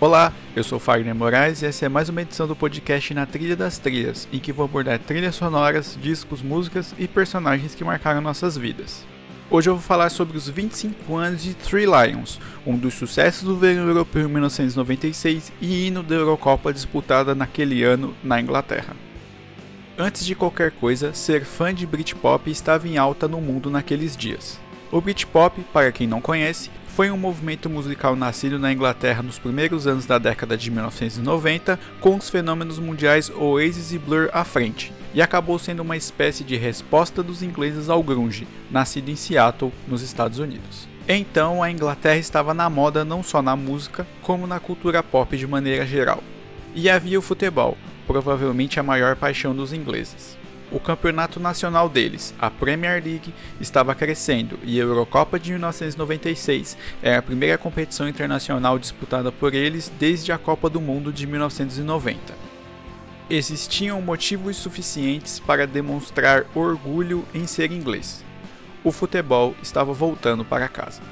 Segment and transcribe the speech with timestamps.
[0.00, 3.54] Olá, eu sou Fagner Moraes e essa é mais uma edição do podcast Na Trilha
[3.54, 8.56] das Trilhas, em que vou abordar trilhas sonoras, discos, músicas e personagens que marcaram nossas
[8.56, 9.04] vidas.
[9.50, 13.56] Hoje eu vou falar sobre os 25 anos de Three Lions, um dos sucessos do
[13.56, 18.96] verão europeu em 1996 e hino da Eurocopa disputada naquele ano na Inglaterra.
[20.02, 24.58] Antes de qualquer coisa, ser fã de Britpop estava em alta no mundo naqueles dias.
[24.90, 29.86] O Britpop, para quem não conhece, foi um movimento musical nascido na Inglaterra nos primeiros
[29.86, 35.20] anos da década de 1990, com os fenômenos mundiais Oasis e Blur à frente, e
[35.20, 40.38] acabou sendo uma espécie de resposta dos ingleses ao grunge, nascido em Seattle, nos Estados
[40.38, 40.88] Unidos.
[41.06, 45.46] Então, a Inglaterra estava na moda não só na música, como na cultura pop de
[45.46, 46.22] maneira geral.
[46.74, 47.76] E havia o futebol,
[48.06, 50.40] provavelmente a maior paixão dos ingleses
[50.70, 57.18] o campeonato nacional deles, a Premier League, estava crescendo e a Eurocopa de 1996 era
[57.18, 62.34] a primeira competição internacional disputada por eles desde a Copa do Mundo de 1990.
[63.28, 68.24] Existiam motivos suficientes para demonstrar orgulho em ser inglês.
[68.82, 71.02] O futebol estava voltando para casa.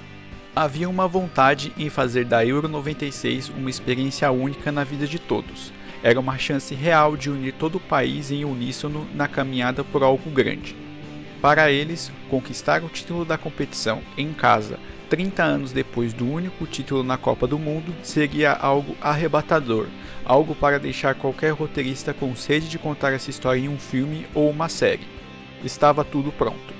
[0.55, 5.73] Havia uma vontade em fazer da Euro 96 uma experiência única na vida de todos
[6.03, 10.31] era uma chance real de unir todo o país em uníssono na caminhada por algo
[10.31, 10.77] grande.
[11.41, 17.03] Para eles, conquistar o título da competição em casa 30 anos depois do único título
[17.03, 19.87] na Copa do Mundo seria algo arrebatador,
[20.25, 24.51] algo para deixar qualquer roteirista com sede de contar essa história em um filme ou
[24.51, 25.07] uma série.
[25.65, 26.75] Estava tudo pronto.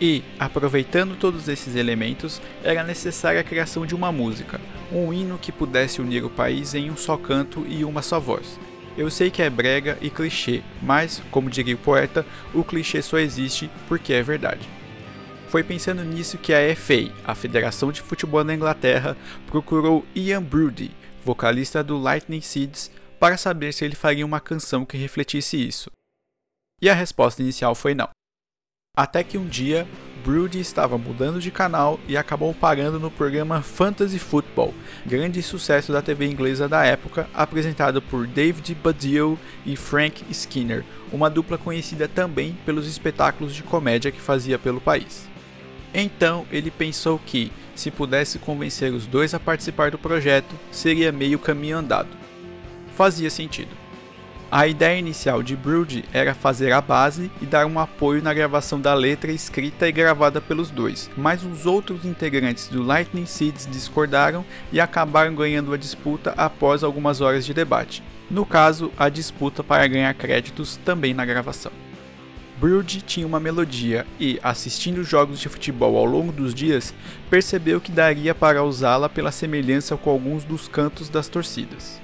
[0.00, 4.58] E, aproveitando todos esses elementos, era necessária a criação de uma música,
[4.90, 8.58] um hino que pudesse unir o país em um só canto e uma só voz.
[8.96, 13.18] Eu sei que é brega e clichê, mas, como diria o poeta, o clichê só
[13.18, 14.66] existe porque é verdade.
[15.48, 20.92] Foi pensando nisso que a FA, a Federação de Futebol da Inglaterra, procurou Ian Broody,
[21.24, 25.90] vocalista do Lightning Seeds, para saber se ele faria uma canção que refletisse isso.
[26.80, 28.08] E a resposta inicial foi não.
[28.96, 29.86] Até que um dia,
[30.24, 34.74] Brody estava mudando de canal e acabou parando no programa Fantasy Football,
[35.06, 41.30] grande sucesso da TV inglesa da época, apresentado por David Baddiel e Frank Skinner, uma
[41.30, 45.28] dupla conhecida também pelos espetáculos de comédia que fazia pelo país.
[45.94, 51.38] Então ele pensou que, se pudesse convencer os dois a participar do projeto, seria meio
[51.38, 52.08] caminho andado.
[52.96, 53.79] Fazia sentido.
[54.52, 58.80] A ideia inicial de Brood era fazer a base e dar um apoio na gravação
[58.80, 64.44] da letra escrita e gravada pelos dois, mas os outros integrantes do Lightning Seeds discordaram
[64.72, 68.02] e acabaram ganhando a disputa após algumas horas de debate.
[68.28, 71.70] No caso, a disputa para ganhar créditos também na gravação.
[72.58, 76.92] Brood tinha uma melodia e, assistindo jogos de futebol ao longo dos dias,
[77.30, 82.00] percebeu que daria para usá-la pela semelhança com alguns dos cantos das torcidas.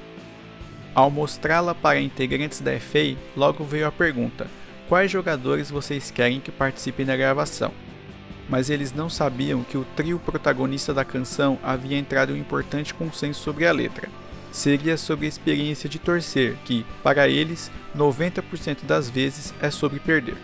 [0.96, 4.46] Ao mostrá-la para integrantes da FA, logo veio a pergunta:
[4.88, 7.70] quais jogadores vocês querem que participem da gravação?
[8.48, 12.94] Mas eles não sabiam que o trio protagonista da canção havia entrado em um importante
[12.94, 14.08] consenso sobre a letra.
[14.50, 20.38] Seria sobre a experiência de torcer, que, para eles, 90% das vezes é sobre perder.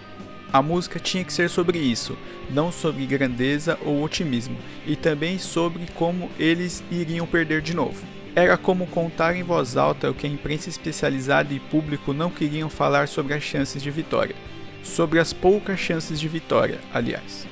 [0.53, 2.15] A música tinha que ser sobre isso,
[2.51, 8.05] não sobre grandeza ou otimismo, e também sobre como eles iriam perder de novo.
[8.35, 12.71] Era como contar em voz alta o que a imprensa especializada e público não queriam
[12.71, 14.35] falar sobre as chances de vitória.
[14.83, 17.47] Sobre as poucas chances de vitória, aliás.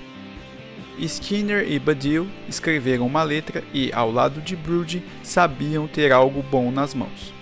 [0.98, 6.70] Skinner e Badil escreveram uma letra e, ao lado de Brood, sabiam ter algo bom
[6.70, 7.32] nas mãos.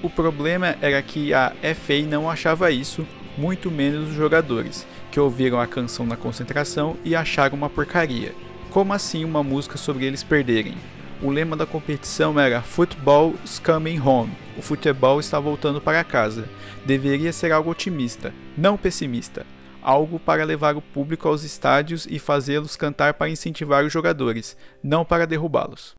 [0.00, 3.04] O problema era que a FA não achava isso,
[3.36, 8.32] muito menos os jogadores, que ouviram a canção na concentração e acharam uma porcaria.
[8.70, 10.76] Como assim uma música sobre eles perderem?
[11.20, 14.32] O lema da competição era Football is coming home.
[14.56, 16.48] O futebol está voltando para casa.
[16.86, 19.44] Deveria ser algo otimista, não pessimista.
[19.82, 25.04] Algo para levar o público aos estádios e fazê-los cantar para incentivar os jogadores, não
[25.04, 25.94] para derrubá-los.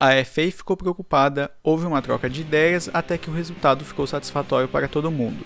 [0.00, 4.68] A FA ficou preocupada, houve uma troca de ideias até que o resultado ficou satisfatório
[4.68, 5.44] para todo mundo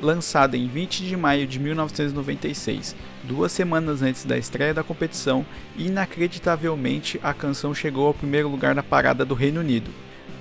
[0.00, 5.44] lançada em 20 de maio de 1996, duas semanas antes da estreia da competição,
[5.76, 9.90] inacreditavelmente a canção chegou ao primeiro lugar na parada do Reino Unido.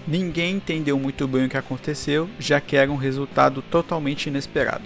[0.07, 4.83] Ninguém entendeu muito bem o que aconteceu, já que era um resultado totalmente inesperado.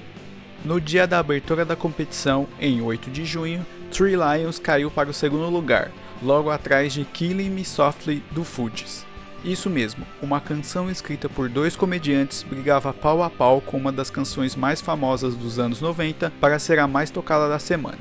[0.63, 5.13] No dia da abertura da competição, em 8 de junho, Three Lions caiu para o
[5.13, 5.91] segundo lugar,
[6.21, 9.05] logo atrás de Killing Me Softly do Fugees.
[9.47, 14.09] Isso mesmo, uma canção escrita por dois comediantes brigava pau a pau com uma das
[14.09, 17.97] canções mais famosas dos anos 90 para ser a mais tocada da semana.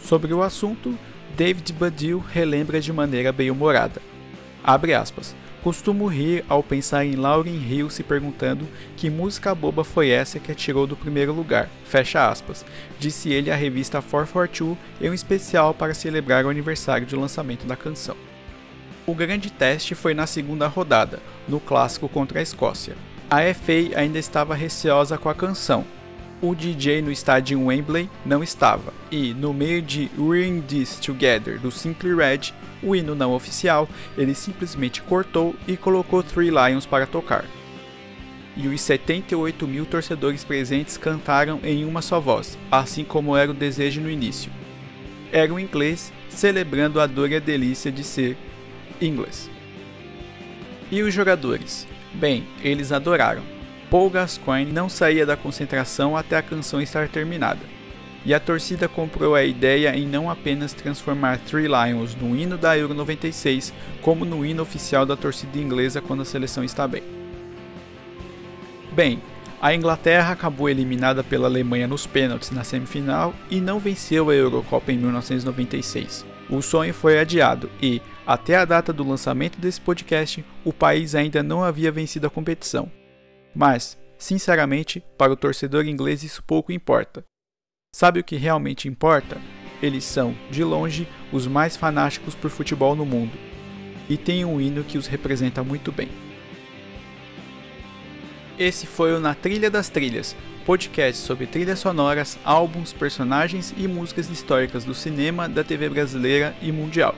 [0.00, 0.98] Sobre o assunto,
[1.36, 4.02] David Baddiel relembra de maneira bem-humorada.
[4.64, 5.36] Abre aspas.
[5.62, 8.66] Costumo rir ao pensar em Lauryn Hill se perguntando
[8.96, 12.64] que música boba foi essa que atirou do primeiro lugar, fecha aspas,
[12.98, 17.76] disse ele à revista 442 em um especial para celebrar o aniversário de lançamento da
[17.76, 18.16] canção.
[19.10, 21.18] O grande teste foi na segunda rodada,
[21.48, 22.94] no clássico contra a Escócia.
[23.28, 25.84] A FA ainda estava receosa com a canção,
[26.40, 31.58] o DJ no estádio Wembley não estava, e no meio de We're in This Together
[31.58, 32.54] do Simply Red,
[32.84, 37.44] o hino não oficial, ele simplesmente cortou e colocou Three Lions para tocar.
[38.56, 43.54] E os 78 mil torcedores presentes cantaram em uma só voz, assim como era o
[43.54, 44.52] desejo no início.
[45.32, 48.36] Era o inglês celebrando a dor e a delícia de ser
[49.06, 49.50] inglês.
[50.90, 51.86] E os jogadores?
[52.14, 53.42] Bem, eles adoraram
[53.90, 57.58] Paul Gascoigne não saía da concentração até a canção estar terminada.
[58.24, 62.78] E a torcida comprou a ideia em não apenas transformar Three Lions no hino da
[62.78, 67.02] Euro 96, como no hino oficial da torcida inglesa quando a seleção está bem.
[68.92, 69.20] Bem,
[69.60, 74.92] a Inglaterra acabou eliminada pela Alemanha nos pênaltis na semifinal e não venceu a Eurocopa
[74.92, 76.24] em 1996.
[76.48, 81.42] O sonho foi adiado e, até a data do lançamento desse podcast, o país ainda
[81.42, 82.88] não havia vencido a competição.
[83.52, 87.24] Mas, sinceramente, para o torcedor inglês isso pouco importa.
[87.92, 89.36] Sabe o que realmente importa?
[89.82, 93.36] Eles são, de longe, os mais fanáticos por futebol no mundo.
[94.08, 96.08] E tem um hino que os representa muito bem.
[98.56, 104.30] Esse foi o Na Trilha das Trilhas, podcast sobre trilhas sonoras, álbuns, personagens e músicas
[104.30, 107.16] históricas do cinema, da TV brasileira e mundial.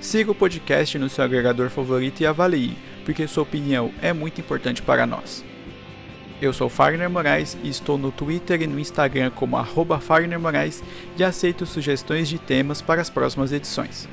[0.00, 2.76] Siga o podcast no seu agregador favorito e avalie
[3.08, 5.42] porque sua opinião é muito importante para nós.
[6.42, 10.84] Eu sou Fagner Moraes e estou no Twitter e no Instagram como arroba Fagner Moraes
[11.16, 14.06] e aceito sugestões de temas para as próximas edições.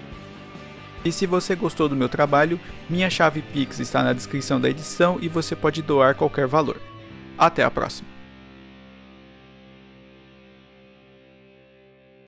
[1.04, 2.58] E se você gostou do meu trabalho,
[2.90, 6.80] minha chave Pix está na descrição da edição e você pode doar qualquer valor.
[7.38, 8.15] Até a próxima!